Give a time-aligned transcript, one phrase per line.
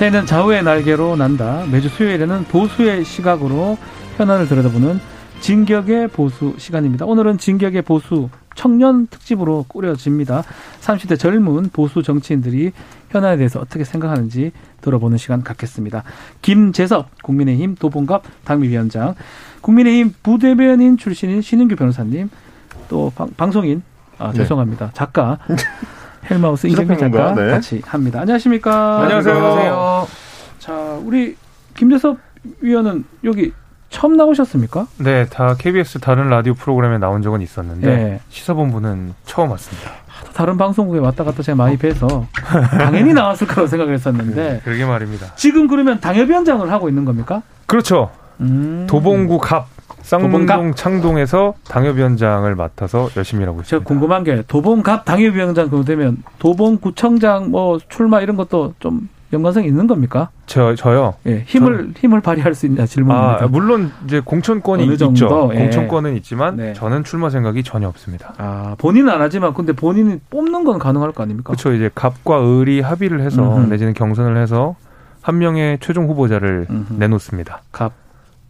[0.00, 1.66] 새는 좌우의 날개로 난다.
[1.70, 3.76] 매주 수요일에는 보수의 시각으로
[4.16, 4.98] 현안을 들여다보는
[5.40, 7.04] 진격의 보수 시간입니다.
[7.04, 10.42] 오늘은 진격의 보수 청년 특집으로 꾸려집니다.
[10.80, 12.72] 30대 젊은 보수 정치인들이
[13.10, 16.02] 현안에 대해서 어떻게 생각하는지 들어보는 시간 갖겠습니다.
[16.40, 19.16] 김재섭 국민의힘 도봉갑 당미위원장,
[19.60, 22.30] 국민의힘 부대변인 출신인 신은규 변호사님,
[22.88, 23.82] 또 방, 송인
[24.16, 24.38] 아, 네.
[24.38, 24.86] 죄송합니다.
[24.86, 24.92] 네.
[24.94, 25.38] 작가
[26.28, 27.50] 헬마우스 이경민 작가 네.
[27.50, 28.20] 같이 합니다.
[28.20, 29.02] 안녕하십니까?
[29.02, 29.34] 안녕하세요.
[29.34, 30.06] 안녕하세요.
[30.58, 30.72] 자,
[31.04, 31.36] 우리
[31.74, 32.18] 김재섭
[32.60, 33.52] 위원은 여기
[33.88, 34.86] 처음 나오셨습니까?
[34.98, 38.20] 네, 다 KBS 다른 라디오 프로그램에 나온 적은 있었는데 네.
[38.28, 39.90] 시사본부는 처음 왔습니다.
[40.34, 42.26] 다른 방송국에 왔다 갔다 제가 많이 뵈서
[42.78, 45.34] 당연히 나왔을 거라고 생각했었는데 네, 그러게 말입니다.
[45.34, 47.42] 지금 그러면 당협위원장을 하고 있는 겁니까?
[47.66, 48.10] 그렇죠.
[48.40, 48.86] 음.
[48.88, 49.66] 도봉구 갑
[50.02, 53.68] 쌍문동 창동에서 당협위원장을 맡아서 열심히 일하고 있습니다.
[53.70, 59.86] 제가 궁금한 게 도봉갑 당협위원장 그럼 되면 도봉구청장 뭐 출마 이런 것도 좀 연관성이 있는
[59.86, 60.30] 겁니까?
[60.46, 61.14] 저 저요.
[61.26, 62.00] 예, 힘을 저...
[62.00, 63.44] 힘을 발휘할 수 있냐 질문입니다.
[63.44, 65.50] 아, 물론 이제 공천권이 있죠.
[65.54, 65.58] 예.
[65.58, 66.72] 공천권은 있지만 네.
[66.72, 68.34] 저는 출마 생각이 전혀 없습니다.
[68.38, 71.52] 아, 본인은 안 하지만 근데 본인이 뽑는 건 가능할 거 아닙니까?
[71.52, 71.72] 그렇죠.
[71.72, 73.70] 이제 갑과 을이 합의를 해서 음흠.
[73.70, 74.74] 내지는 경선을 해서
[75.22, 76.94] 한 명의 최종 후보자를 음흠.
[76.94, 77.62] 내놓습니다.
[77.70, 77.92] 갑.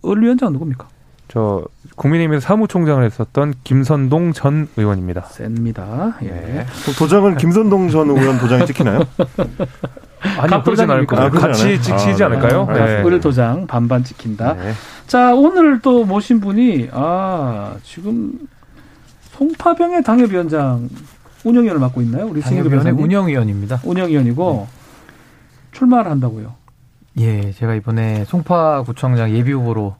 [0.06, 0.88] 을 위원장 누굽니까?
[1.30, 1.64] 저
[1.94, 5.22] 국민의힘에서 사무총장을 했었던 김선동 전 의원입니다.
[5.22, 6.16] 셉니다.
[6.22, 6.26] 예.
[6.26, 6.66] 네.
[6.98, 9.00] 도장은 김선동 전 의원 도장이 찍히나요?
[10.38, 12.66] 아니 그러지 않을 거 아, 같이 찍히지 아, 않을까요?
[12.66, 13.02] 네.
[13.04, 14.54] 을 도장 반반 찍힌다.
[14.54, 14.72] 네.
[15.06, 18.32] 자 오늘 또 모신 분이 아 지금
[19.34, 20.88] 송파병의 당협위원장
[21.44, 22.26] 운영위원을 맡고 있나요?
[22.26, 23.80] 우리 당협위원회 운영위원입니다.
[23.84, 24.78] 운영위원이고 네.
[25.70, 26.54] 출마를 한다고요?
[27.18, 29.94] 예, 제가 이번에 송파구청장 예비 후보로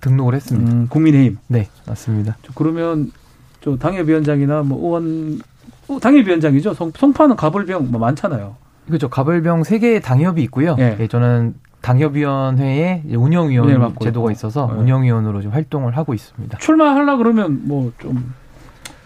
[0.00, 0.72] 등록을 했습니다.
[0.72, 1.38] 음, 국민의힘.
[1.48, 2.36] 네, 맞습니다.
[2.54, 3.12] 그러면
[3.60, 5.40] 저 당협위원장이나 뭐 의원
[5.88, 6.74] 어, 당협위원장이죠.
[6.74, 8.56] 송, 송파는 가불병 뭐 많잖아요.
[8.86, 9.08] 그렇죠.
[9.08, 10.76] 가불병 세 개의 당협이 있고요.
[10.78, 10.96] 예.
[10.98, 14.80] 예 저는 당협위원회에 운영위원 제도가 있어서 네.
[14.80, 16.58] 운영위원으로 좀 활동을 하고 있습니다.
[16.58, 18.34] 출마하려 그러면 뭐 좀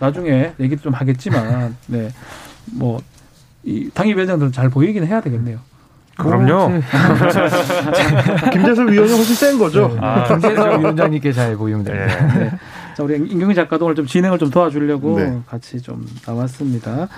[0.00, 2.10] 나중에 얘기 좀 하겠지만, 네,
[2.72, 3.00] 뭐
[3.64, 5.58] 이 당협위원장들은 잘 보이긴 해야 되겠네요.
[6.16, 6.70] 그럼요.
[6.70, 6.80] 네.
[8.52, 9.88] 김재섭 위원이 훨씬 센 거죠.
[9.88, 9.98] 네.
[10.00, 12.26] 아, 김재섭 위원장님께 잘 보이면 됩니다.
[12.34, 12.38] 네.
[12.38, 12.50] 네.
[12.96, 15.38] 자, 우리 임경희 작가도 오늘 좀 진행을 좀 도와주려고 네.
[15.48, 17.08] 같이 좀 나왔습니다.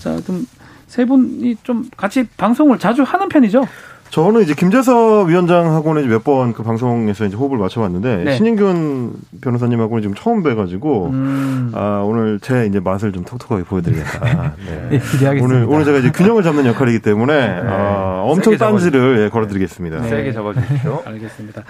[0.00, 0.46] 자, 그럼
[0.86, 3.64] 세 분이 좀 같이 방송을 자주 하는 편이죠?
[4.10, 8.36] 저는 이제 김재섭 위원장하고는 몇 번 그 방송에서 이제 호흡을 맞춰봤는데 네.
[8.36, 11.70] 신인균 변호사님하고는 지금 처음 뵈가지고 음.
[11.74, 14.54] 아 오늘 제 이제 맛을 좀 톡톡하게 보여드리겠다.
[14.90, 14.98] 네.
[14.98, 17.60] 네, 오늘 오늘 제가 이제 균형을 잡는 역할이기 때문에 네.
[17.68, 20.00] 아, 엄청 딴지를 예, 걸어드리겠습니다.
[20.02, 20.08] 네.
[20.08, 21.02] 세게 잡아주십시오.
[21.06, 21.62] 알겠습니다.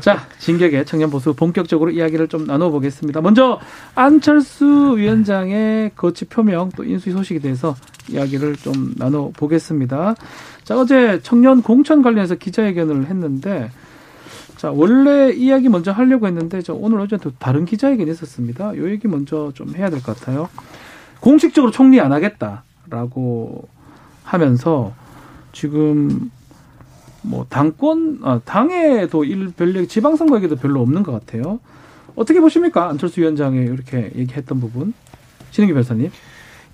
[0.00, 3.20] 자 진격의 청년 보수 본격적으로 이야기를 좀 나눠보겠습니다.
[3.20, 3.58] 먼저
[3.96, 7.74] 안철수 위원장의 거치 표명 또 인수위 소식에 대해서
[8.08, 10.14] 이야기를 좀 나눠보겠습니다.
[10.64, 13.70] 자, 어제 청년 공천 관련해서 기자회견을 했는데,
[14.56, 18.76] 자, 원래 이야기 먼저 하려고 했는데, 저 오늘 어제 또 다른 기자회견이 있었습니다.
[18.76, 20.48] 요 얘기 먼저 좀 해야 될 것 같아요.
[21.20, 23.68] 공식적으로 총리 안 하겠다라고
[24.24, 24.92] 하면서
[25.52, 26.30] 지금
[27.22, 31.60] 뭐 당권, 아, 당에도 일 별로 지방선거에게도 별로 없는 것 같아요.
[32.14, 32.88] 어떻게 보십니까?
[32.88, 34.92] 안철수 위원장이 이렇게 얘기했던 부분.
[35.50, 36.10] 신은기 변사님.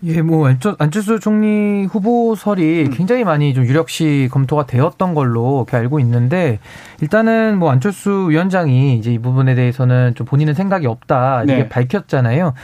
[0.04, 2.90] 예, 뭐 안철, 안철수 총리 후보설이 음.
[2.92, 6.60] 굉장히 많이 좀 유력시 검토가 되었던 걸로 이렇게 알고 있는데
[7.00, 11.68] 일단은 뭐 안철수 위원장이 이제 이 부분에 대해서는 좀 본인은 생각이 없다 이렇게 네.
[11.68, 12.54] 밝혔잖아요.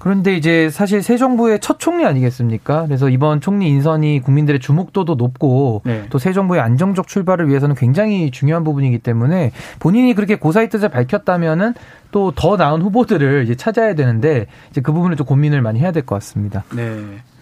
[0.00, 2.86] 그런데 이제 사실 새 정부의 첫 총리 아니겠습니까?
[2.86, 6.06] 그래서 이번 총리 인선이 국민들의 주목도도 높고 네.
[6.10, 11.74] 또새 정부의 안정적 출발을 위해서는 굉장히 중요한 부분이기 때문에 본인이 그렇게 고사의 뜻을 밝혔다면은
[12.10, 16.02] 또 더 나은 후보들을 이제 찾아야 되는데 이제 그 부분을 좀 고민을 많이 해야 될
[16.04, 16.64] 것 같습니다.
[16.74, 16.96] 네.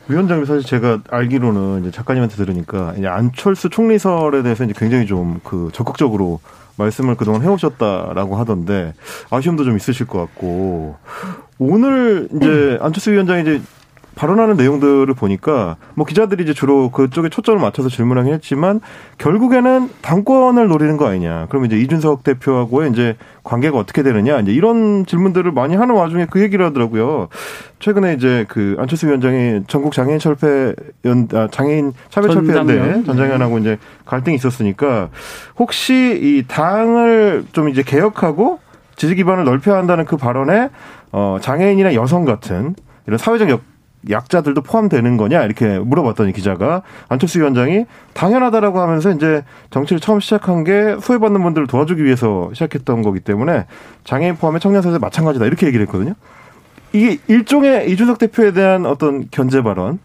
[0.08, 5.70] 위원장님 사실 제가 알기로는 이제 작가님한테 들으니까 이제 안철수 총리설에 대해서 이제 굉장히 좀 그
[5.72, 6.40] 적극적으로
[6.76, 8.94] 말씀을 그동안 해오셨다라고 하던데
[9.30, 10.96] 아쉬움도 좀 있으실 것 같고
[11.58, 13.60] 오늘 이제 안철수 위원장이 이제
[14.14, 18.80] 발언하는 내용들을 보니까 뭐 기자들이 이제 주로 그쪽에 초점을 맞춰서 질문하긴 했지만
[19.18, 21.46] 결국에는 당권을 노리는 거 아니냐.
[21.48, 24.40] 그러면 이제 이준석 대표하고의 이제 관계가 어떻게 되느냐.
[24.40, 27.28] 이제 이런 질문들을 많이 하는 와중에 그 얘기를 하더라고요.
[27.78, 30.74] 최근에 이제 그 안철수 위원장이 전국 장애인 철폐
[31.04, 35.10] 연 아, 장애인 차별 철폐 연대 전장현하고 이제 갈등이 있었으니까
[35.60, 38.58] 혹시 이 당을 좀 이제 개혁하고
[38.96, 40.70] 지지 기반을 넓혀야 한다는 그 발언에
[41.12, 42.74] 어 장애인이나 여성 같은
[43.06, 43.62] 이런 사회적 역,
[44.10, 50.96] 약자들도 포함되는 거냐 이렇게 물어봤더니 기자가 안철수 위원장이 당연하다라고 하면서 이제 정치를 처음 시작한 게
[51.00, 53.66] 소외받는 분들을 도와주기 위해서 시작했던 거기 때문에
[54.04, 56.14] 장애인 포함의 청년 세대 마찬가지다 이렇게 얘기를 했거든요.
[56.92, 59.98] 이게 일종의 이준석 대표에 대한 어떤 견제 발언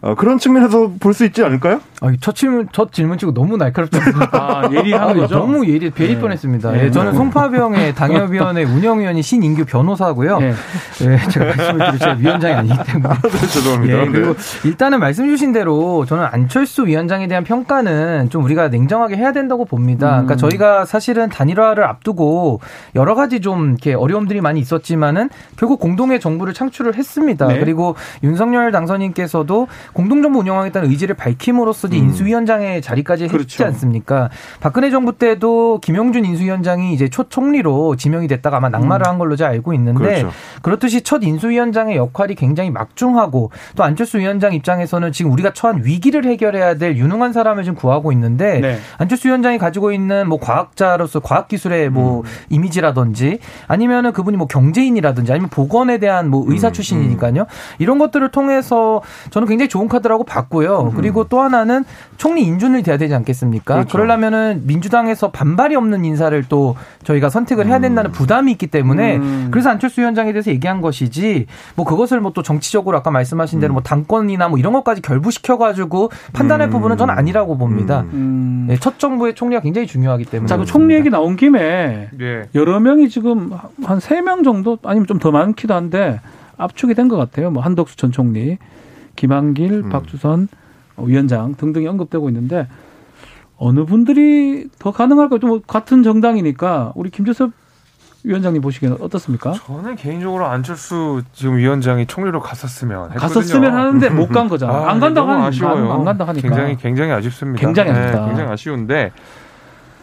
[0.00, 1.80] 어, 그런 측면에서 볼 수 있지 않을까요?
[2.00, 3.58] 아, 첫 질문, 첫 질문 치고 너무
[3.98, 4.28] 않습니까?
[4.32, 5.38] 아, 예리한 거죠?
[5.38, 6.20] 너무 예리, 베리 네.
[6.20, 6.72] 뻔했습니다.
[6.72, 6.84] 네.
[6.84, 10.38] 예, 저는 송파병의 당협위원회 운영위원이 신인규 변호사고요.
[10.38, 10.54] 네.
[11.02, 13.08] 예, 제가 말씀을 드릴 제 위원장이 아니기 때문에.
[13.12, 13.98] 아, 네, 죄송합니다.
[13.98, 19.32] 예, 그리고 일단은 말씀 주신 대로 저는 안철수 위원장에 대한 평가는 좀 우리가 냉정하게 해야
[19.32, 20.20] 된다고 봅니다.
[20.20, 20.26] 음.
[20.26, 22.60] 그러니까 저희가 사실은 단일화를 앞두고
[22.94, 27.46] 여러 가지 좀 이렇게 어려움들이 많이 있었지만은 결국 공동의 정부를 창출을 했습니다.
[27.46, 27.58] 네.
[27.58, 32.04] 그리고 윤석열 당선인께서도 공동정부 운영하겠다는 의지를 밝힘으로써 음.
[32.04, 33.64] 인수위원장의 자리까지 했지 그렇죠.
[33.66, 34.30] 않습니까?
[34.60, 39.08] 박근혜 정부 때도 김영준 인수위원장이 이제 초 총리로 지명이 됐다가 아마 낙마를 음.
[39.08, 40.30] 한 걸로 제가 알고 있는데 그렇죠.
[40.62, 46.74] 그렇듯이 첫 인수위원장의 역할이 굉장히 막중하고 또 안철수 위원장 입장에서는 지금 우리가 처한 위기를 해결해야
[46.74, 48.78] 될 유능한 사람을 지금 구하고 있는데 네.
[48.98, 52.24] 안철수 위원장이 가지고 있는 뭐 과학자로서 과학기술의 뭐 음.
[52.48, 56.72] 이미지라든지 아니면은 그분이 뭐 경제인이라든지 아니면 보건에 대한 뭐 의사 음.
[56.72, 57.46] 출신이니까요.
[57.78, 60.90] 이런 것들을 통해서 저는 굉장히 좋은 카드라고 봤고요.
[60.90, 60.90] 음.
[60.94, 61.79] 그리고 또 하나는
[62.16, 63.74] 총리 인준을 돼야 되지 않겠습니까?
[63.74, 63.92] 그렇죠.
[63.92, 68.12] 그러려면은 민주당에서 반발이 없는 인사를 또 저희가 선택을 해야 된다는 음.
[68.12, 69.48] 부담이 있기 때문에 음.
[69.50, 71.46] 그래서 안철수 위원장에 대해서 얘기한 것이지
[71.76, 73.84] 뭐 그것을 뭐 또 정치적으로 아까 말씀하신 대로 뭐 음.
[73.84, 76.70] 당권이나 뭐 이런 것까지 결부시켜 가지고 판단할 음.
[76.70, 78.04] 부분은 저는 아니라고 봅니다.
[78.12, 78.66] 음.
[78.68, 80.46] 네, 첫 정부의 총리가 굉장히 중요하기 때문에.
[80.46, 82.42] 자, 그 총리 얘기 나온 김에 네.
[82.54, 83.50] 여러 명이 지금
[83.84, 86.20] 한 세 명 정도 아니면 좀 더 많기도 한데
[86.56, 87.50] 압축이 된 것 같아요.
[87.50, 88.58] 뭐 한덕수 전 총리,
[89.16, 89.88] 김한길, 음.
[89.90, 90.46] 박주선
[91.04, 92.68] 위원장 등등이 언급되고 있는데
[93.56, 95.38] 어느 분들이 더 가능할까요?
[95.42, 97.50] 뭐 같은 정당이니까 우리 김재섭
[98.22, 99.52] 위원장님 보시기에는 어떻습니까?
[99.52, 103.20] 저는 개인적으로 안철수 지금 위원장이 총리로 갔었으면 했거든요.
[103.20, 104.72] 갔었으면 하는데 못 간 거잖아.
[104.74, 105.92] 아, 안 간다고 하니까 아쉬워요.
[105.92, 107.60] 안 간다 하니까 굉장히 굉장히 아쉽습니다.
[107.60, 108.20] 굉장히 아쉽다.
[108.20, 109.12] 네, 굉장히 아쉬운데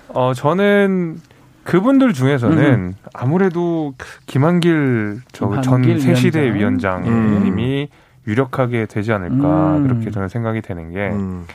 [0.10, 1.18] 어 저는
[1.64, 2.94] 그분들 중에서는 음.
[3.14, 3.94] 아무래도
[4.26, 7.88] 김한길 전 새시대 위원장님이 음.
[8.28, 9.88] 유력하게 되지 않을까 음.
[9.88, 11.46] 그렇게 저는 생각이 되는 게 음.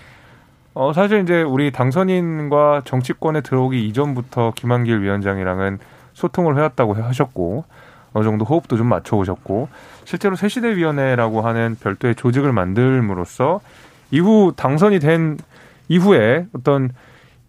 [0.75, 5.79] 어, 사실 이제 우리 당선인과 정치권에 들어오기 이전부터 김한길 위원장이랑은
[6.15, 7.65] 소통을 해왔다고 하셨고
[8.15, 9.69] 어느 정도 호흡도 좀 맞춰오셨고
[10.05, 13.61] 실제로 새시대위원회라고 하는 별도의 조직을 만들므로써
[14.11, 15.39] 이후 당선이 된
[15.89, 16.91] 이후에 어떤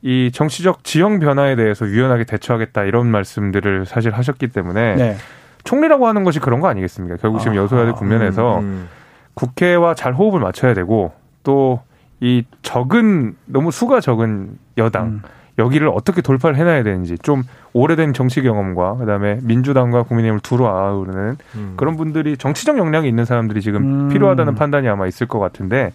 [0.01, 5.15] 이 정치적 지형 변화에 대해서 유연하게 대처하겠다 이런 말씀들을 사실 하셨기 때문에 네.
[5.63, 7.17] 총리라고 하는 것이 그런 거 아니겠습니까?
[7.17, 8.89] 결국 지금 아, 여소야대 국면에서 음, 음.
[9.33, 11.11] 국회와 잘 호흡을 맞춰야 되고
[11.43, 11.81] 또
[12.23, 15.21] 이 적은 너무 수가 적은 여당 음.
[15.59, 17.43] 여기를 어떻게 돌파를 해놔야 되는지 좀
[17.73, 21.73] 오래된 정치 경험과 그다음에 민주당과 국민의힘을 두루 아우르는 음.
[21.75, 24.09] 그런 분들이 정치적 역량이 있는 사람들이 지금 음.
[24.09, 25.91] 필요하다는 판단이 아마 있을 것 같은데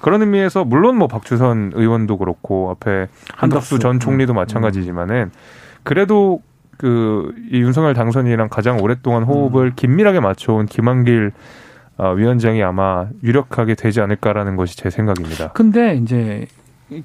[0.00, 4.36] 그런 의미에서 물론 뭐 박주선 의원도 그렇고 앞에 한덕수 전 총리도 음.
[4.36, 5.30] 마찬가지지만은
[5.82, 6.42] 그래도
[6.76, 9.72] 그 이 윤석열 당선인이랑 가장 오랫동안 호흡을 음.
[9.76, 11.32] 긴밀하게 맞춰온 김한길 어,
[12.08, 15.52] 위원장이 아마 유력하게 되지 않을까라는 것이 제 생각입니다.
[15.52, 16.46] 근데 이제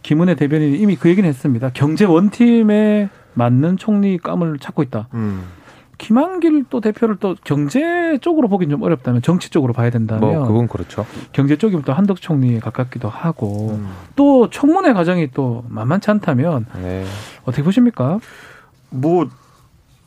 [0.01, 1.71] 김은혜 대변인이 이미 그 얘기는 했습니다.
[1.73, 5.09] 경제 원팀에 맞는 총리감을 찾고 있다.
[5.13, 5.43] 음.
[5.97, 10.67] 김한길 또 대표를 또 경제 쪽으로 보긴 좀 어렵다면 정치 쪽으로 봐야 된다면 뭐 그건
[10.67, 11.05] 그렇죠.
[11.31, 13.87] 경제 쪽이면 또 한덕 총리에 가깝기도 하고 음.
[14.15, 17.05] 또 청문회 과정이 또 만만치 않다면 네.
[17.43, 18.19] 어떻게 보십니까?
[18.89, 19.27] 뭐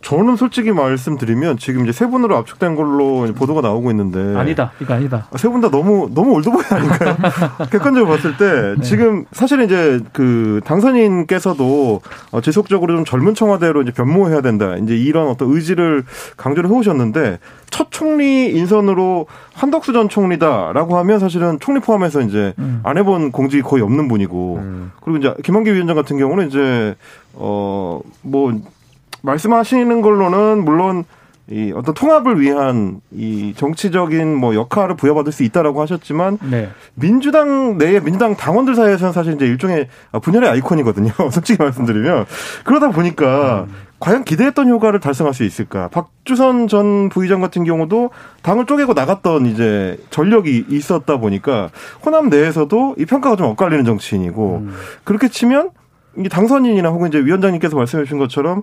[0.01, 5.27] 저는 솔직히 말씀드리면 지금 이제 세 분으로 압축된 걸로 보도가 나오고 있는데 아니다 이거 아니다
[5.37, 7.17] 세 분 다 너무 너무 올드보이 아닌가요?
[7.71, 8.83] 객관적으로 봤을 때 네.
[8.83, 12.01] 지금 사실은 이제 그 당선인께서도
[12.31, 16.05] 어, 지속적으로 좀 젊은 청와대로 이제 변모해야 된다 이제 이런 어떤 의지를
[16.37, 17.41] 강조를 해오셨는데
[17.71, 22.81] 첫 총리 인선으로 한덕수 전 총리다라고 하면 사실은 총리 포함해서 이제 음.
[22.85, 24.93] 안 해본 공직이 거의 없는 분이고 음.
[25.03, 26.95] 그리고 이제 김한기 위원장 같은 경우는 이제
[27.35, 28.63] 어뭐
[29.23, 31.05] 말씀하시는 걸로는 물론
[31.51, 36.69] 이 어떤 통합을 위한 이 정치적인 뭐 역할을 부여받을 수 있다라고 하셨지만 네.
[36.95, 39.89] 민주당 내에 민주당 당원들 사이에서는 사실 이제 일종의
[40.21, 41.11] 분열의 아이콘이거든요.
[41.33, 42.27] 솔직히 말씀드리면
[42.65, 43.75] 그러다 보니까 음.
[43.99, 45.89] 과연 기대했던 효과를 달성할 수 있을까?
[45.89, 48.11] 박주선 전 부의장 같은 경우도
[48.43, 51.71] 당을 쪼개고 나갔던 이제 전력이 있었다 보니까
[52.05, 54.75] 호남 내에서도 이 평가가 좀 엇갈리는 정치인이고 음.
[55.05, 55.71] 그렇게 치면
[56.19, 58.63] 이 당선인이나 혹은 이제 위원장님께서 말씀해 주신 것처럼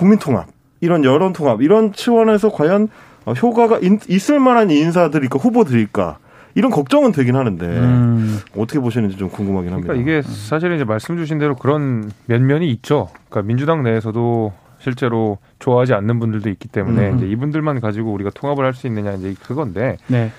[0.00, 0.46] 국민 통합
[0.80, 2.88] 이런 여론 통합 이런 치원에서 과연
[3.26, 6.16] 어, 효과가 있 을 만한 인사들일까 후보들일까
[6.54, 8.38] 이런 걱정은 되긴 하는데 음.
[8.56, 9.92] 어떻게 보시는지 좀 궁금하긴 합니다.
[9.92, 13.10] 그러니까 이게 사실은 이제 말씀 주신 대로 그런 면면이 있죠.
[13.28, 17.18] 그러니까 민주당 내에서도 실제로 좋아하지 않는 분들도 있기 때문에 음.
[17.18, 20.32] 이제 이분들만 가지고 우리가 통합을 할 수 있느냐 이제 그건데 네.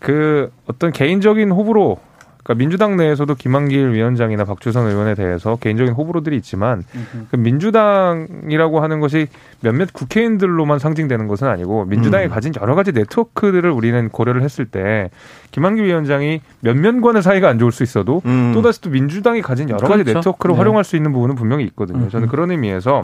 [0.00, 1.98] 그 어떤 개인적인 호불호
[2.44, 6.84] 그러니까 민주당 내에서도 김한길 위원장이나 박주선 의원에 대해서 개인적인 호불호들이 있지만
[7.30, 9.28] 그 민주당이라고 하는 것이
[9.60, 12.30] 몇몇 국회의원들로만 상징되는 것은 아니고 민주당이 음.
[12.30, 15.10] 가진 여러 가지 네트워크들을 우리는 고려를 했을 때
[15.52, 18.52] 김한길 위원장이 몇몇과는 사이가 안 좋을 수 있어도 음.
[18.54, 20.18] 또다시 또 민주당이 가진 여러 가지 그렇죠.
[20.18, 20.58] 네트워크를 네.
[20.58, 22.08] 활용할 수 있는 부분은 분명히 있거든요.
[22.10, 23.02] 저는 그런 의미에서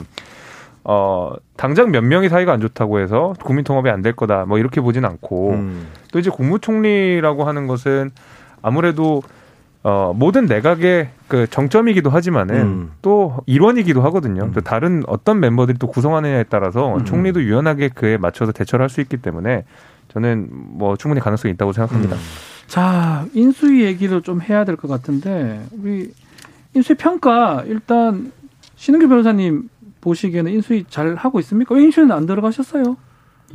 [0.85, 4.45] 어, 당장 몇 명이 사이가 안 좋다고 해서 국민 통합이 안 될 거다.
[4.47, 5.87] 뭐 이렇게 보진 않고 음.
[6.13, 8.11] 또 이제 국무총리라고 하는 것은
[8.63, 9.23] 아무래도
[9.83, 12.91] 어, 모든 내각의 그 정점이기도 하지만은 음.
[13.01, 14.43] 또 일원이기도 하거든요.
[14.45, 14.53] 음.
[14.53, 17.05] 또 다른 어떤 멤버들이 또 구성하느냐에 따라서 음.
[17.05, 19.65] 총리도 유연하게 그에 맞춰서 대처를 할 수 있기 때문에
[20.09, 22.17] 저는 뭐 충분히 가능성이 있다고 생각합니다.
[22.17, 22.21] 음.
[22.67, 26.13] 자, 인수위 얘기를 좀 해야 될 것 같은데 우리
[26.75, 28.33] 인수위 평가 일단
[28.77, 29.69] 신은규 변호사님
[30.03, 31.75] 보시기에는 인수위 잘 하고 있습니까?
[31.75, 32.97] 왜 인수위는 안 들어가셨어요?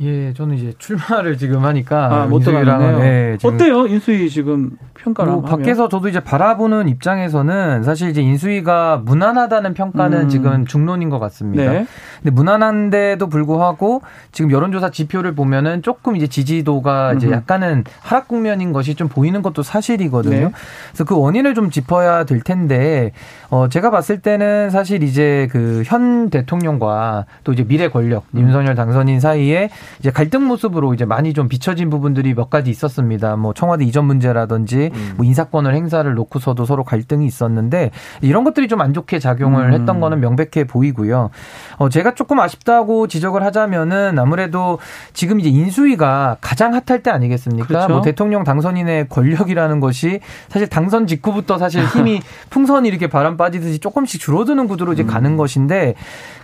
[0.00, 2.98] 예, 저는 이제 출마를 지금 하니까 아, 못 들어가네요.
[2.98, 9.72] 네, 어때요, 인수위 지금 평가를 뭐 밖에서 저도 이제 바라보는 입장에서는 사실 이제 인수위가 무난하다는
[9.72, 10.28] 평가는 음.
[10.28, 11.72] 지금 중론인 것 같습니다.
[11.72, 11.86] 네.
[12.22, 18.96] 근데 무난한데도 불구하고 지금 여론조사 지표를 보면은 조금 이제 지지도가 이제 약간은 하락 국면인 것이
[18.96, 20.36] 좀 보이는 것도 사실이거든요.
[20.36, 20.50] 네.
[20.90, 23.12] 그래서 그 원인을 좀 짚어야 될 텐데
[23.48, 29.20] 어 제가 봤을 때는 사실 이제 그 현 대통령과 또 이제 미래 권력 윤석열 당선인
[29.20, 33.36] 사이에 이제 갈등 모습으로 이제 많이 좀 비춰진 부분들이 몇 가지 있었습니다.
[33.36, 35.14] 뭐 청와대 이전 문제라든지 음.
[35.16, 37.90] 뭐 인사권을 행사를 놓고서도 서로 갈등이 있었는데
[38.20, 39.72] 이런 것들이 좀 안 좋게 작용을 음.
[39.72, 41.30] 했던 거는 명백해 보이고요.
[41.78, 44.78] 어 제가 조금 아쉽다고 지적을 하자면은 아무래도
[45.14, 47.66] 지금 이제 인수위가 가장 핫할 때 아니겠습니까?
[47.66, 47.88] 그렇죠.
[47.88, 54.20] 뭐 대통령 당선인의 권력이라는 것이 사실 당선 직후부터 사실 힘이 풍선이 이렇게 바람 빠지듯이 조금씩
[54.20, 55.06] 줄어드는 구도로 이제 음.
[55.08, 55.94] 가는 것인데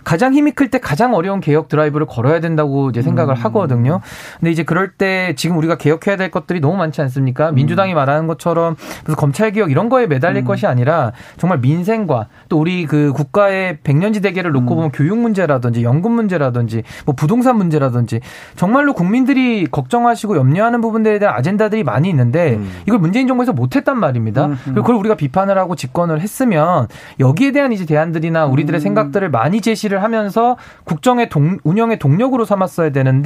[0.03, 3.45] 가장 힘이 클 때 가장 어려운 개혁 드라이브를 걸어야 된다고 이제 생각을 음.
[3.45, 4.01] 하거든요.
[4.39, 7.49] 근데 이제 그럴 때 지금 우리가 개혁해야 될 것들이 너무 많지 않습니까?
[7.49, 7.55] 음.
[7.55, 8.75] 민주당이 말하는 것처럼
[9.05, 10.45] 무슨 검찰 개혁 이런 거에 매달릴 음.
[10.45, 14.75] 것이 아니라 정말 민생과 또 우리 그 국가의 백년지 대계를 놓고 음.
[14.75, 18.19] 보면 교육 문제라든지 연금 문제라든지 뭐 부동산 문제라든지
[18.55, 22.71] 정말로 국민들이 걱정하시고 염려하는 부분들에 대한 아젠다들이 많이 있는데 음.
[22.85, 24.49] 이걸 문재인 정부에서 못했단 말입니다.
[24.63, 26.87] 그리고 그걸 우리가 비판을 하고 집권을 했으면
[27.19, 33.22] 여기에 대한 이제 대안들이나 우리들의 생각들을 많이 제시를 하면서 국정의 동, 운영의 동력으로 삼았어야 되는데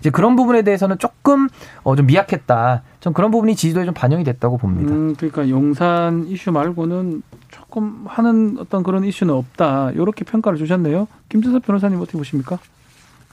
[0.00, 1.48] 이제 그런 부분에 대해서는 조금
[1.82, 2.82] 어, 좀 미약했다.
[3.00, 4.92] 좀 그런 부분이 지지도에 좀 반영이 됐다고 봅니다.
[4.92, 9.90] 음, 그러니까 용산 이슈 말고는 조금 하는 어떤 그런 이슈는 없다.
[9.92, 11.06] 이렇게 평가를 주셨네요.
[11.28, 12.58] 김재섭 변호사님 어떻게 보십니까?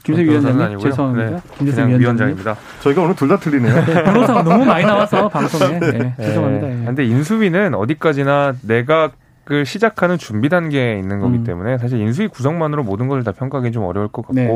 [0.04, 1.30] 김세 위원장님 죄송합니다.
[1.30, 2.56] 네, 김재섭 위원장입니다.
[2.82, 3.72] 저희가 오늘 둘 다 틀리네요.
[3.84, 6.14] 네, 변호사가 너무 많이 나와서 방송에 네, 네.
[6.18, 6.66] 죄송합니다.
[6.66, 6.82] 네.
[6.86, 9.10] 근데 인수위는 어디까지나 내가
[9.44, 11.44] 그 시작하는 준비 단계에 있는 거기 음.
[11.44, 14.48] 때문에 사실 인수위 구성만으로 모든 것을 다 평가하기 좀 어려울 것 같고 네.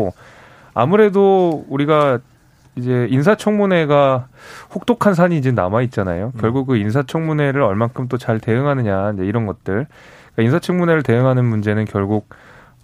[0.77, 2.19] 아무래도 우리가
[2.77, 4.29] 이제 인사청문회가
[4.75, 6.33] 혹독한 산이 이제 남아 있잖아요.
[6.35, 6.39] 음.
[6.39, 9.87] 결국 그 인사청문회를 얼만큼 또 잘 대응하느냐 이제 이런 것들.
[10.35, 12.29] 그러니까 인사청문회를 대응하는 문제는 결국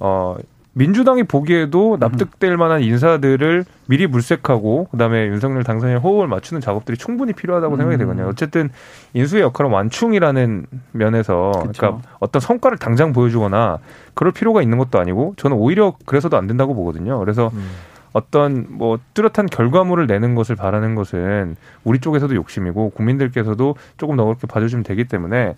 [0.01, 0.37] 어
[0.75, 7.77] 민주당이 보기에도 납득될 만한 인사들을 미리 물색하고 그다음에 윤석열 당선인 호흡을 맞추는 작업들이 충분히 필요하다고
[7.77, 7.99] 생각이 음.
[7.99, 8.29] 되거든요.
[8.29, 8.71] 어쨌든
[9.13, 11.73] 인수의 역할은 완충이라는 면에서 그쵸.
[11.79, 13.79] 그러니까 어떤 성과를 당장 보여주거나
[14.15, 17.19] 그럴 필요가 있는 것도 아니고 저는 오히려 그래서도 안 된다고 보거든요.
[17.19, 17.69] 그래서 음.
[18.15, 24.47] 어떤 뭐 뚜렷한 결과물을 내는 것을 바라는 것은 우리 쪽에서도 욕심이고 국민들께서도 조금 더 그렇게
[24.47, 25.55] 봐주시면 되기 때문에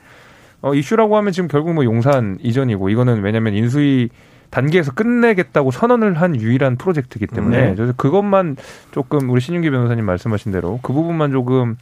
[0.63, 4.09] 어, 이슈라고 하면 지금 결국 뭐 용산 이전이고 이거는 왜냐하면 인수위
[4.51, 7.75] 단계에서 끝내겠다고 선언을 한 유일한 프로젝트이기 때문에 네.
[7.75, 8.57] 그래서 그것만
[8.93, 11.77] 조금 우리 신인규 변호사님 말씀하신 대로 그 부분만 조금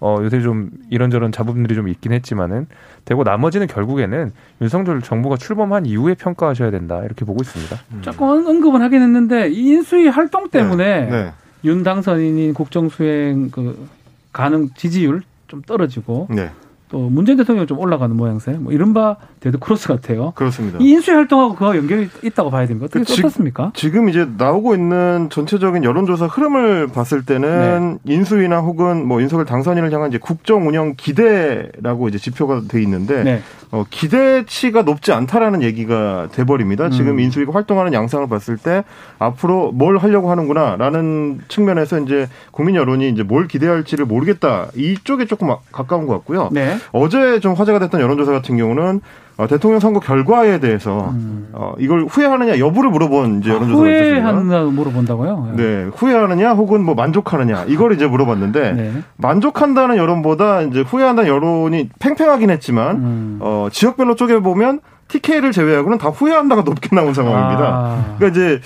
[0.00, 2.66] 어, 요새 좀 이런저런 잡음들이 좀 있긴 했지만은
[3.04, 7.76] 되고 나머지는 결국에는 윤석열 정부가 출범한 이후에 평가하셔야 된다 이렇게 보고 있습니다.
[7.92, 8.02] 음.
[8.02, 11.10] 조금 언급은 하긴 했는데 인수위 활동 때문에 네.
[11.10, 11.32] 네.
[11.64, 13.88] 윤 당선인이 국정수행 그
[14.32, 16.50] 가능 지지율 좀 떨어지고 네.
[16.92, 18.52] 또 문재인 대통령 좀 올라가는 모양새.
[18.52, 20.32] 뭐 이른바 dead cross 같아요.
[20.36, 20.78] 그렇습니다.
[20.78, 22.84] 이 인수위 활동하고 그와 연결이 있다고 봐야 됩니까?
[22.84, 23.72] 어떻게 그, 어떻습니까?
[23.74, 28.14] 지 금 이제 나오고 있는 전체적인 여론조사 흐름을 봤을 때는 네.
[28.14, 33.42] 인수위나 혹은 뭐 인석을 당선인을 향한 이제 국정 운영 기대라고 이제 지표가 돼 있는데 네.
[33.70, 36.86] 어, 기대치가 높지 않다라는 얘기가 돼버립니다.
[36.86, 36.90] 음.
[36.90, 38.84] 지금 인수위가 활동하는 양상을 봤을 때
[39.18, 46.06] 앞으로 뭘 하려고 하는구나라는 측면에서 이제 국민 여론이 이제 뭘 기대할지를 모르겠다 이쪽에 조금 가까운
[46.06, 46.50] 것 같고요.
[46.52, 46.76] 네.
[46.90, 49.00] 어제 좀 화제가 됐던 여론조사 같은 경우는
[49.38, 51.48] 어, 대통령 선거 결과에 대해서 음.
[51.52, 54.30] 어, 이걸 후회하느냐 여부를 물어본 이제 여론조사가 아, 있었습니다.
[54.30, 55.52] 후회하느냐 물어본다고요?
[55.56, 58.92] 네, 후회하느냐 혹은 뭐 만족하느냐 이걸 이제 물어봤는데 네.
[59.16, 63.38] 만족한다는 여론보다 이제 후회한다는 여론이 팽팽하긴 했지만 음.
[63.40, 67.64] 어, 지역별로 쪼개 보면 TK를 제외하고는 다 후회한다가 높게 나온 상황입니다.
[67.64, 68.14] 아.
[68.18, 68.60] 그러니까 이제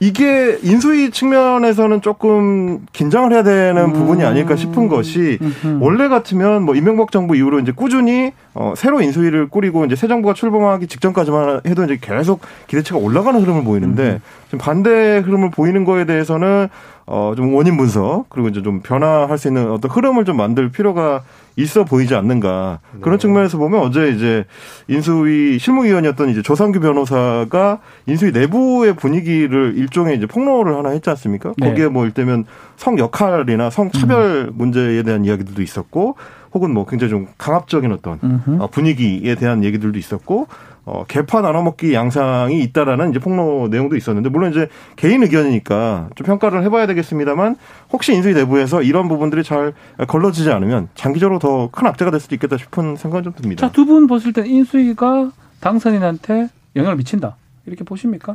[0.00, 3.92] 이게 인수위 측면에서는 조금 긴장을 해야 되는 음.
[3.92, 5.78] 부분이 아닐까 싶은 것이 음흠.
[5.80, 10.34] 원래 같으면 뭐 이명박 정부 이후로 이제 꾸준히 어 새로 인수위를 꾸리고 이제 새 정부가
[10.34, 14.20] 출범하기 직전까지만 해도 이제 계속 기대치가 올라가는 흐름을 보이는데 음.
[14.46, 16.68] 지금 반대 흐름을 보이는 거에 대해서는
[17.10, 21.22] 어, 좀 원인 분석, 그리고 이제 좀 변화할 수 있는 어떤 흐름을 좀 만들 필요가
[21.58, 22.78] 있어 보이지 않는가.
[22.94, 23.00] 네.
[23.00, 24.44] 그런 측면에서 보면 어제 이제
[24.86, 31.52] 인수위 실무위원이었던 이제 조상규 변호사가 인수위 내부의 분위기를 일종의 이제 폭로를 하나 했지 않습니까?
[31.58, 31.68] 네.
[31.68, 32.44] 거기에 뭐 일테면
[32.76, 34.52] 성 역할이나 성 차별 음.
[34.54, 36.16] 문제에 대한 이야기들도 있었고,
[36.58, 38.62] 혹은 뭐 굉장히 좀 강압적인 어떤 음흠.
[38.62, 40.48] 어, 분위기에 대한 얘기들도 있었고,
[40.84, 46.64] 어, 개파 나눠먹기 양상이 있다라는 이제 폭로 내용도 있었는데 물론 이제 개인 의견이니까 좀 평가를
[46.64, 47.54] 해봐야 되겠습니다만
[47.92, 49.72] 혹시 인수위 내부에서 이런 부분들이 잘
[50.08, 53.66] 걸러지지 않으면 장기적으로 더 큰 악재가 될 수도 있겠다 싶은 생각이 좀 듭니다.
[53.68, 57.36] 자, 두 분 보실 때 인수위가 당선인한테 영향을 미친다
[57.66, 58.34] 이렇게 보십니까?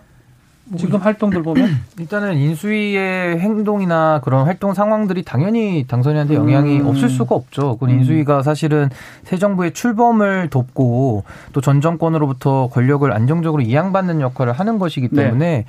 [0.77, 6.88] 지금 활동들 보면 일단은 인수위의 행동이나 그런 활동 상황들이 당연히 당선인한테 영향이 음.
[6.88, 7.77] 없을 수가 없죠.
[7.77, 8.89] 그 인수위가 사실은
[9.25, 15.24] 새 정부의 출범을 돕고 또 전 정권으로부터 권력을 안정적으로 이양받는 역할을 하는 것이기 네.
[15.24, 15.65] 때문에 네.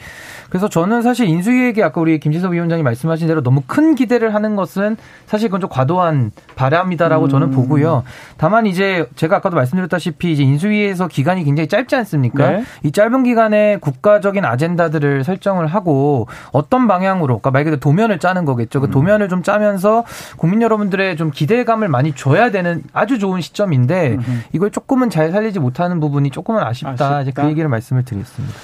[0.48, 4.96] 그래서 저는 사실 인수위에게 아까 우리 김지석 위원장이 말씀하신 대로 너무 큰 기대를 하는 것은
[5.26, 7.28] 사실 그건 좀 과도한 바람이다라고 음.
[7.28, 8.02] 저는 보고요.
[8.36, 12.50] 다만 이제 제가 아까도 말씀드렸다시피 이제 인수위에서 기간이 굉장히 짧지 않습니까?
[12.50, 12.64] 네.
[12.82, 18.45] 이 짧은 기간에 국가적인 아젠다 아젠다들을 설정을 하고 어떤 방향으로 그러니까 말 그대로 도면을 짜는
[18.45, 18.81] 거겠죠.
[18.81, 18.91] 그 음.
[18.91, 20.05] 도면을 좀 짜면서
[20.37, 24.19] 국민 여러분들의 좀 기대감을 많이 줘야 되는 아주 좋은 시점인데
[24.53, 26.91] 이걸 조금은 잘 살리지 못하는 부분이 조금은 아쉽다.
[26.91, 27.21] 아쉽다.
[27.23, 28.55] 이제 그 얘기를 말씀을 드리겠습니다.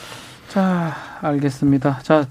[0.49, 2.00] 자, 알겠습니다.
[2.03, 2.27] 자,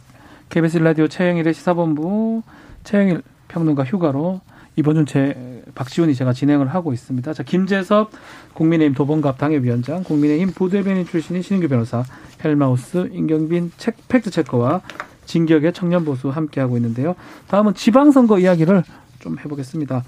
[0.49, 2.41] KBS 라디오 최영일의 시사본부
[2.83, 4.41] 최영일 평론가 휴가로
[4.79, 7.33] 이번 주제 박지훈이 제가 진행을 하고 있습니다.
[7.33, 8.11] 자, 김재섭
[8.53, 12.05] 국민의힘 도봉갑 당협위원장, 국민의힘 부대변인 출신인 신인규 변호사,
[12.43, 14.81] 헬마우스 임경빈 책 fact checker와
[15.25, 17.15] 진격의 청년 보수 함께 하고 있는데요.
[17.49, 18.83] 다음은 지방선거 이야기를
[19.19, 20.05] 좀 해보겠습니다.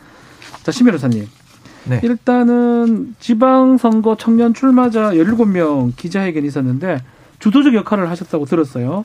[0.63, 1.27] 자, 신 변호사님.
[1.89, 1.99] 네.
[2.03, 7.01] 일단은 지방선거 청년 출마자 17명 기자회견이 있었는데
[7.39, 9.03] 주도적 역할을 하셨다고 들었어요.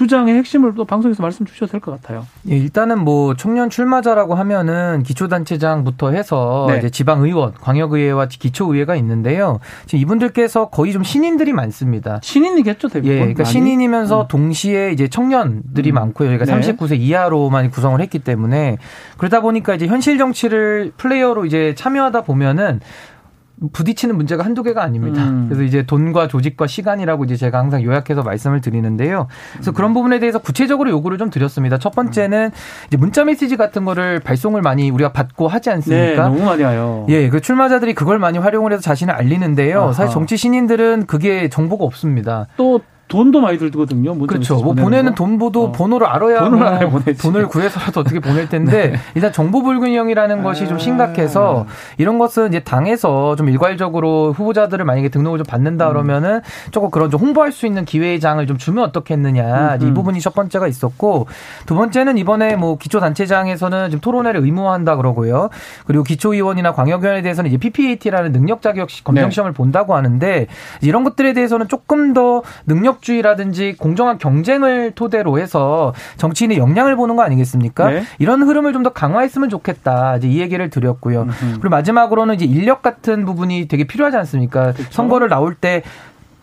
[0.00, 2.26] 주장의 핵심을 또 방송에서 말씀 주셔도 될 것 같아요.
[2.48, 6.78] 예, 일단은 뭐 청년 출마자라고 하면은 기초단체장부터 해서 네.
[6.78, 9.60] 이제 지방의원, 광역의회와 기초의회가 있는데요.
[9.84, 12.18] 지금 이분들께서 거의 좀 신인들이 많습니다.
[12.22, 13.12] 신인이겠죠, 대부분.
[13.12, 13.52] 예, 그러니까 많이?
[13.52, 14.28] 신인이면서 음.
[14.28, 15.94] 동시에 이제 청년들이 음.
[15.96, 16.30] 많고요.
[16.30, 16.60] 저희가 네.
[16.60, 18.78] 39세 이하로만 구성을 했기 때문에
[19.18, 22.80] 그러다 보니까 이제 현실 정치를 플레이어로 이제 참여하다 보면은
[23.72, 25.22] 부딪히는 문제가 한두 개가 아닙니다.
[25.22, 25.46] 음.
[25.48, 29.26] 그래서 이제 돈과 조직과 시간이라고 이제 제가 항상 요약해서 말씀을 드리는데요.
[29.52, 29.74] 그래서 음.
[29.74, 31.78] 그런 부분에 대해서 구체적으로 요구를 좀 드렸습니다.
[31.78, 32.50] 첫 번째는
[32.86, 36.06] 이제 문자 메시지 같은 거를 발송을 많이 우리가 받고 하지 않습니까?
[36.06, 37.06] 네, 너무 많이 와요.
[37.08, 39.82] 예, 그 출마자들이 그걸 많이 활용을 해서 자신을 알리는데요.
[39.82, 39.92] 아하.
[39.92, 42.46] 사실 정치 신인들은 그게 정보가 없습니다.
[42.56, 44.16] 또 돈도 많이 들거든요.
[44.18, 44.56] 그렇죠.
[44.62, 45.72] 뭐 보내는 돈보도 어.
[45.72, 48.98] 번호를 알아야 돈을, 뭐 돈을 구해서라도 어떻게 보낼 텐데 네.
[49.16, 50.78] 일단 정보 불균형이라는 것이 좀 아.
[50.78, 51.66] 심각해서
[51.98, 55.92] 이런 것은 이제 당에서 좀 일괄적으로 후보자들을 만약에 등록을 좀 받는다 음.
[55.92, 59.88] 그러면은 조금 그런 좀 홍보할 수 있는 기회장을 좀 주면 어떻겠느냐 음.
[59.88, 61.26] 이 부분이 첫 번째가 있었고
[61.66, 65.50] 두 번째는 이번에 뭐 기초단체장에서는 지금 토론회를 의무화한다 그러고요.
[65.84, 69.30] 그리고 기초의원이나 광역위원에 대해서는 이제 PPAT라는 능력 자격 검정 네.
[69.30, 69.56] 시험을 네.
[69.56, 70.46] 본다고 하는데
[70.80, 77.22] 이런 것들에 대해서는 조금 더 능력 민족주의라든지 공정한 경쟁을 토대로 해서 정치인의 역량을 보는 거
[77.22, 77.90] 아니겠습니까?
[77.90, 78.02] 네.
[78.18, 80.16] 이런 흐름을 좀 더 강화했으면 좋겠다.
[80.16, 81.24] 이제 이 얘기를 드렸고요.
[81.24, 81.50] 음흠.
[81.60, 84.72] 그리고 마지막으로는 이제 인력 같은 부분이 되게 필요하지 않습니까?
[84.72, 84.90] 그렇죠.
[84.90, 85.82] 선거를 나올 때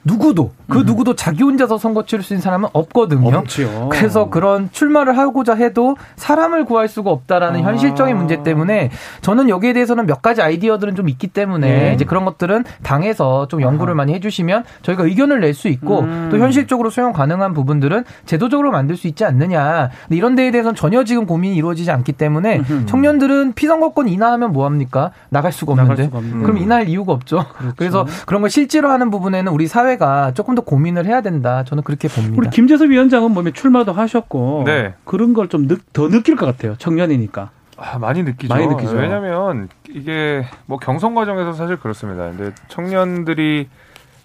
[0.08, 0.86] 누구도 그 음.
[0.86, 3.38] 누구도 자기 혼자서 선거 치를 수 있는 사람은 없거든요.
[3.38, 3.90] 없지요.
[3.92, 7.64] 그래서 그런 출마를 하고자 해도 사람을 구할 수가 없다라는 아.
[7.64, 8.90] 현실적인 문제 때문에
[9.22, 11.94] 저는 여기에 대해서는 몇 가지 아이디어들은 좀 있기 때문에 네.
[11.94, 13.96] 이제 그런 것들은 당에서 좀 연구를 아.
[13.96, 16.28] 많이 해주시면 저희가 의견을 낼 수 있고 음.
[16.30, 19.90] 또 현실적으로 수용 가능한 부분들은 제도적으로 만들 수 있지 않느냐.
[20.04, 22.86] 근데 이런 데에 대해서는 전혀 지금 고민이 이루어지지 않기 때문에 음흠.
[22.86, 25.12] 청년들은 피선거권 인하하면 뭐 합니까?
[25.30, 26.10] 나갈 수가 없는데.
[26.10, 27.46] 나갈 수가 그럼 인할 이유가 없죠.
[27.58, 27.74] 그렇죠.
[27.76, 31.64] 그래서 그런 걸 실제로 하는 부분에는 우리 사회 가 조금 더 고민을 해야 된다.
[31.66, 32.36] 저는 그렇게 봅니다.
[32.38, 34.94] 우리 김재섭 위원장은 몸에 출마도 하셨고 네.
[35.04, 36.76] 그런 걸 좀 더 느낄 것 같아요.
[36.78, 37.50] 청년이니까.
[37.78, 38.54] 아, 많이 느끼죠.
[38.54, 38.94] 많이 느끼죠.
[38.96, 42.24] 왜냐하면 이게 뭐 경선 과정에서 사실 그렇습니다.
[42.30, 43.70] 근데 청년들이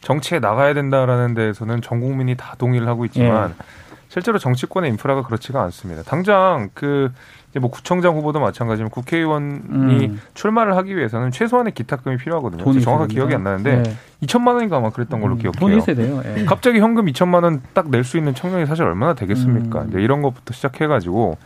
[0.01, 3.65] 정치에 나가야 된다라는 데에서는 전 국민이 다 동의를 하고 있지만 예.
[4.09, 6.03] 실제로 정치권의 인프라가 그렇지가 않습니다.
[6.03, 7.11] 당장 그
[7.61, 10.21] 뭐 구청장 후보도 마찬가지지만 국회의원이 음.
[10.35, 12.65] 출마를 하기 위해서는 최소한의 기탁금이 필요하거든요.
[12.65, 13.97] 돈이 정확하게 기억이 안 나는데 네.
[14.23, 15.39] 2천만 원인가 아마 그랬던 걸로 음.
[15.39, 15.61] 기억해요.
[15.61, 16.23] 돈이 있어야 돼요.
[16.37, 16.45] 예.
[16.45, 19.83] 갑자기 현금 2천만 원 딱 낼 수 있는 청년이 사실 얼마나 되겠습니까?
[19.83, 19.89] 음.
[19.89, 21.37] 이제 이런 것부터 시작해가지고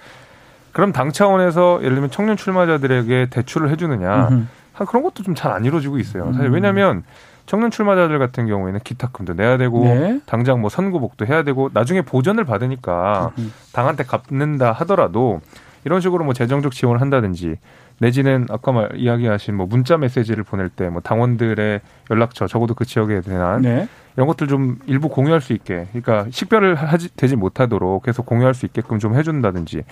[0.72, 4.48] 그럼 당 차원에서 예를 들면 청년 출마자들에게 대출을 해주느냐 음
[4.86, 6.32] 그런 것도 좀 잘 안 이루어지고 있어요.
[6.34, 6.52] 사실 음.
[6.54, 7.02] 왜냐하면
[7.46, 10.20] 청년 출마자들 같은 경우에는 기탁금도 내야 되고 네.
[10.26, 13.52] 당장 뭐 선고복도 해야 되고 나중에 보전을 받으니까 음.
[13.72, 15.40] 당한테 갚는다 하더라도
[15.86, 17.56] 이런 식으로 뭐 재정적 지원을 한다든지
[18.00, 23.20] 내지는 아까 말 이야기하신 뭐 문자 메시지를 보낼 때 뭐 당원들의 연락처 적어도 그 지역에
[23.20, 23.88] 대한 네.
[24.16, 28.66] 이런 것들 좀 일부 공유할 수 있게 그러니까 식별을 하지 되지 못하도록 계속 공유할 수
[28.66, 29.84] 있게끔 좀 해준다든지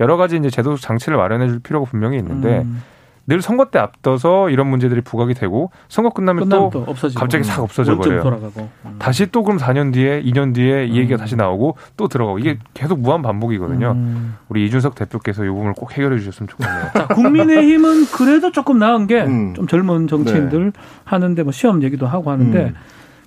[0.00, 2.82] 여러 가지 이제 제도 장치를 마련해 줄 필요가 분명히 있는데 음.
[3.26, 7.62] 늘 선거 때 앞둬서 이런 문제들이 부각이 되고 선거 끝나면, 끝나면 또, 또 갑자기 싹
[7.62, 8.22] 없어져 버려요.
[8.22, 8.68] 돌아가고.
[8.84, 8.96] 음.
[8.98, 11.18] 다시 또 그럼 4년 뒤에 2년 뒤에 이 얘기가 음.
[11.18, 13.92] 다시 나오고 또 들어가고 이게 계속 무한 반복이거든요.
[13.92, 14.36] 음.
[14.48, 16.82] 우리 이준석 대표께서 이 부분을 꼭 해결해 주셨으면 좋겠네요.
[16.92, 19.66] 자, 국민의힘은 그래도 조금 나은 게좀 음.
[19.66, 20.72] 젊은 정치인들 네.
[21.04, 22.74] 하는데 뭐 시험 얘기도 하고 하는데 음.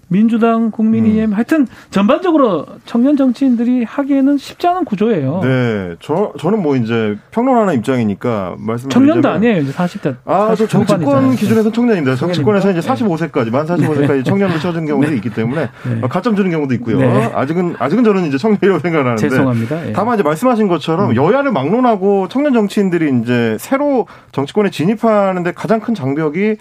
[0.10, 1.34] 민주당, 국민의힘 음.
[1.34, 5.42] 하여튼 전반적으로 청년 정치인들이 하기에는 쉽지 않은 구조예요.
[5.44, 10.16] 네, 저 저는 뭐 이제 평론하는 입장이니까 말씀 청년도 아니에요, 이제 40대.
[10.26, 12.16] 아, 저 정치권 기준에서 청년입니다.
[12.16, 14.24] 정치권에서 이제 45세까지 만 45세까지 네.
[14.24, 15.16] 청년을 쳐준 경우도 네.
[15.18, 16.00] 있기 때문에 네.
[16.02, 17.00] 어, 가점 주는 경우도 있고요.
[17.00, 17.32] 네.
[17.34, 19.88] 아직은 아직은 저는 이제 청년이라고 생각하는데 죄송합니다.
[19.90, 19.94] 예.
[19.94, 21.16] 다만 이제 말씀하신 것처럼 음.
[21.16, 26.56] 여야를 막론하고 청년 정치인들이 이제 새로 정치권에 진입하는데 가장 큰 장벽이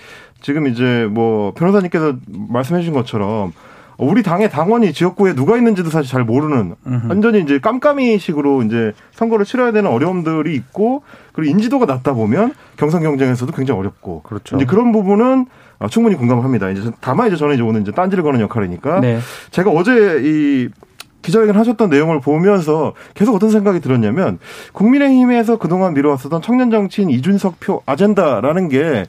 [0.47, 3.53] 지금 이제 뭐 변호사님께서 말씀해 주신 것처럼
[3.99, 6.77] 우리 당의 당원이 지역구에 누가 있는지도 사실 잘 모르는.
[7.09, 13.03] 완전히 이제 깜깜이 식으로 이제 선거를 치러야 되는 어려움들이 있고 그리고 인지도가 낮다 보면 경선
[13.03, 14.55] 경쟁에서도 굉장히 어렵고 그렇죠.
[14.55, 15.47] 이제 그런 부분은
[15.91, 16.71] 충분히 공감합니다.
[16.71, 19.19] 이제 다만 이제 저는 이제 오늘 이제 딴지를 거는 역할이니까 네.
[19.51, 20.69] 제가 어제 이
[21.23, 24.39] 기자회견 하셨던 내용을 보면서 계속 어떤 생각이 들었냐면
[24.73, 29.07] 국민의힘에서 그동안 미뤄왔었던 청년 정치인 이준석 표 아젠다라는 게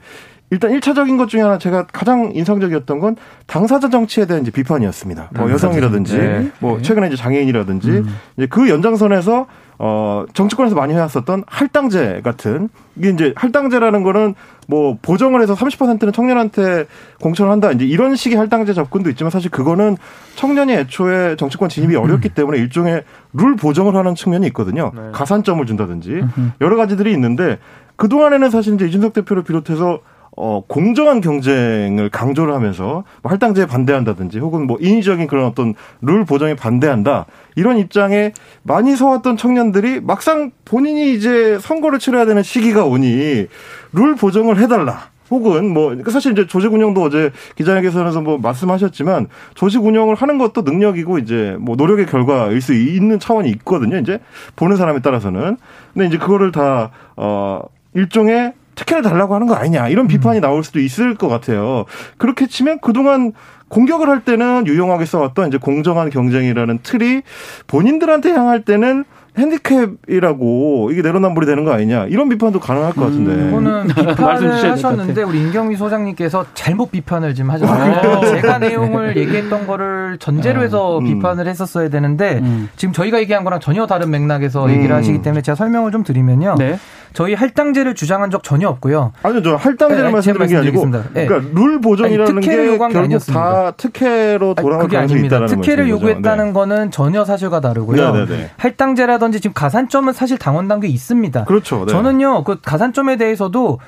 [0.50, 5.30] 일단 1차적인 것 중에 하나 제가 가장 인상적이었던 건 당사자 정치에 대한 이제 비판이었습니다.
[5.34, 6.50] 뭐 음, 여성이라든지 네.
[6.58, 6.82] 뭐 네.
[6.82, 8.16] 최근에 이제 장애인이라든지 음.
[8.36, 9.46] 이제 그 연장선에서
[9.80, 14.34] 어 정치권에서 많이 해왔었던 할당제 같은 이게 이제 할당제라는 거는
[14.66, 16.86] 뭐 보정을 해서 30%는 청년한테
[17.20, 19.96] 공천을 한다 이제 이런 식의 할당제 접근도 있지만 사실 그거는
[20.34, 22.02] 청년이 애초에 정치권 진입이 음.
[22.02, 24.92] 어렵기 때문에 일종의 룰 보정을 하는 측면이 있거든요.
[24.94, 25.02] 네.
[25.12, 26.22] 가산점을 준다든지
[26.60, 27.58] 여러 가지들이 있는데
[27.96, 30.00] 그 동안에는 사실 이제 이준석 대표를 비롯해서
[30.40, 36.54] 어, 공정한 경쟁을 강조를 하면서 뭐 할당제에 반대한다든지 혹은 뭐 인위적인 그런 어떤 룰 보정에
[36.54, 37.26] 반대한다.
[37.56, 43.46] 이런 입장에 많이 서왔던 청년들이 막상 본인이 이제 선거를 치러야 되는 시기가 오니
[43.92, 45.08] ル보정을 해달라.
[45.30, 50.62] 혹은 뭐 그러니까 사실 이제 조직 운영도 어제 기자회견에서 뭐 말씀하셨지만 조직 운영을 하는 것도
[50.62, 53.98] 능력이고 이제 뭐 노력의 결과일 수 있는 차원이 있거든요.
[53.98, 54.20] 이제
[54.54, 55.56] 보는 사람에 따라서는
[55.92, 57.62] 근데 이제 그거를 다어
[57.94, 60.08] 일종의 특혜를 달라고 하는 거 아니냐 이런 음.
[60.08, 61.84] 비판이 나올 수도 있을 것 같아요.
[62.16, 63.32] 그렇게 치면 그동안
[63.68, 67.22] 공격을 할 때는 유용하게 써왔던 이제 공정한 경쟁이라는 틀이
[67.66, 69.04] 본인들한테 향할 때는
[69.36, 73.32] 핸디캡이라고 이게 내로남불이 되는 거 아니냐 이런 비판도 가능할 것 같은데.
[73.32, 78.10] 음, 이거는 비판을 하셨는데 우리 임경미 소장님께서 잘못 비판을 지금 하셨어요.
[78.10, 81.04] 아, 제가 내용을 얘기했던 거를 전제로 해서 음.
[81.04, 82.68] 비판을 했었어야 되는데 음.
[82.76, 84.96] 지금 저희가 얘기한 거랑 전혀 다른 맥락에서 얘기를 음.
[84.96, 86.56] 하시기 때문에 제가 설명을 좀 드리면요.
[86.58, 86.78] 네.
[87.12, 89.12] 저희 할당제를 주장한 적 전혀 없고요.
[89.22, 91.26] 아니요, 저 할당제를 네, 말씀드린 게 아니고, 네.
[91.26, 93.52] 그러니까 룰 보정이라는 아니, 게 결국 아니었습니다.
[93.52, 96.52] 다 특혜로 돌아갈 아니, 가능성이 있다는 특혜를 요구했다는 네.
[96.52, 98.12] 거는 전혀 사실과 다르고요.
[98.12, 98.50] 네, 네, 네.
[98.56, 101.44] 할당제라든지 지금 가산점은 사실 당원 단계에 있습니다.
[101.44, 101.84] 그렇죠.
[101.86, 101.92] 네.
[101.92, 103.78] 저는요, 그 가산점에 대해서도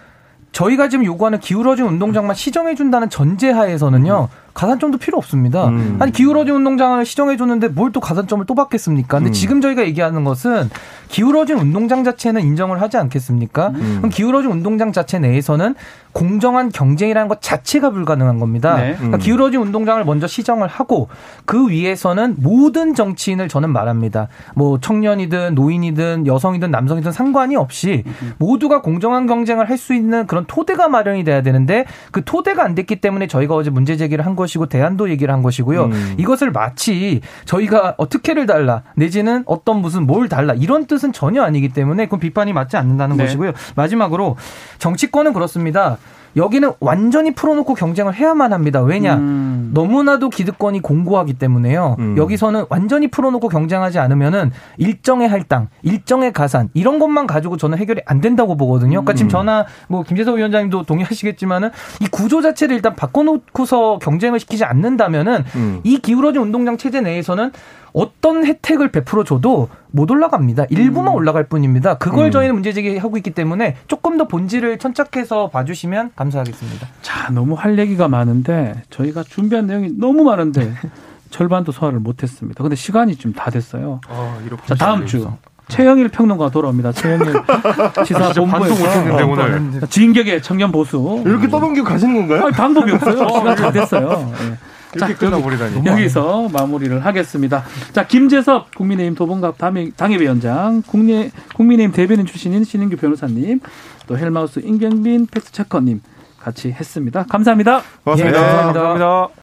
[0.52, 4.28] 저희가 지금 요구하는 기울어진 운동장만 시정해 준다는 전제하에서는요.
[4.32, 4.50] 음.
[4.52, 5.68] 가산점도 필요 없습니다.
[5.68, 5.96] 음.
[6.00, 9.18] 아니 기울어진 운동장을 시정해 줬는데 뭘 또 가산점을 또 받겠습니까?
[9.18, 9.32] 근데 음.
[9.32, 10.68] 지금 저희가 얘기하는 것은
[11.10, 13.68] 기울어진 운동장 자체는 인정을 하지 않겠습니까?
[13.70, 13.96] 음.
[13.98, 15.74] 그럼 기울어진 운동장 자체 내에서는
[16.12, 18.76] 공정한 경쟁이라는 것 자체가 불가능한 겁니다.
[18.76, 18.94] 네.
[18.94, 19.20] 그러니까 음.
[19.20, 21.08] 기울어진 운동장을 먼저 시정을 하고
[21.44, 24.28] 그 위에서는 모든 정치인을 저는 말합니다.
[24.56, 28.04] 뭐 청년이든 노인이든 여성이든 남성이든 상관이 없이
[28.38, 32.96] 모두가 공정한 경쟁을 할 수 있는 그런 토대가 마련이 돼야 되는데 그 토대가 안 됐기
[32.96, 35.84] 때문에 저희가 어제 문제 제기를 한 것이고 대안도 얘기를 한 것이고요.
[35.86, 36.14] 음.
[36.18, 42.06] 이것을 마치 저희가 어떻게를 달라 내지는 어떤 무슨 뭘 달라 이런 뜻은 전혀 아니기 때문에
[42.06, 43.24] 그 비판이 맞지 않는다는 네.
[43.24, 43.52] 것이고요.
[43.74, 44.36] 마지막으로
[44.78, 45.98] 정치권은 그렇습니다.
[46.36, 48.80] 여기는 완전히 풀어놓고 경쟁을 해야만 합니다.
[48.80, 49.16] 왜냐?
[49.16, 49.70] 음.
[49.74, 51.96] 너무나도 기득권이 공고하기 때문에요.
[51.98, 52.16] 음.
[52.16, 58.20] 여기서는 완전히 풀어놓고 경쟁하지 않으면은 일정의 할당, 일정의 가산 이런 것만 가지고 저는 해결이 안
[58.20, 59.02] 된다고 보거든요.
[59.02, 59.30] 그러니까 지금 음.
[59.30, 65.80] 전화 뭐 김재석 위원장님도 동의하시겠지만은 이 구조 자체를 일단 바꿔놓고서 경쟁을 시키지 않는다면은 음.
[65.82, 67.50] 이 기울어진 운동장 체제 내에서는
[67.92, 70.66] 어떤 혜택을 베풀어 줘도 못 올라갑니다.
[70.70, 71.16] 일부만 음.
[71.16, 71.98] 올라갈 뿐입니다.
[71.98, 72.30] 그걸 음.
[72.30, 76.86] 저희는 문제 제기하고 있기 때문에 조금 더 본질을 천착해서 봐주시면 감사하겠습니다.
[77.02, 80.72] 자, 너무 할 얘기가 많은데 저희가 준비한 내용이 너무 많은데
[81.30, 82.62] 절반도 소화를 못했습니다.
[82.62, 84.00] 근데 시간이 좀 다 됐어요.
[84.08, 85.28] 아, 자, 다음 주
[85.68, 86.90] 최영일 평론가 돌아옵니다.
[86.92, 87.32] 최영일
[88.04, 92.46] 시사본부에서 어, 오늘 진격의 청년 보수 이렇게 떠넘기고 가시는 건가요?
[92.46, 93.28] 아니, 방법이 없어요.
[93.30, 94.08] 시간 다 됐어요.
[94.32, 94.58] 네.
[94.94, 95.86] 이렇게 끝나버리다니.
[95.86, 97.64] 여기서 마무리를 하겠습니다.
[97.92, 99.56] 자, 김재섭 국민의힘 도봉갑
[99.96, 103.60] 당협위원장, 국내, 국민의힘 대변인 출신인 신인규 변호사님,
[104.06, 106.00] 또 헬마우스 임경빈 팩스체커님
[106.40, 107.24] 같이 했습니다.
[107.28, 107.82] 감사합니다.
[108.04, 108.38] 고맙습니다.
[108.38, 108.82] 예, 감사합니다.
[108.82, 109.34] 감사합니다.